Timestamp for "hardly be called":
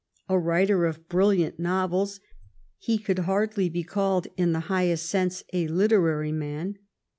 3.19-4.25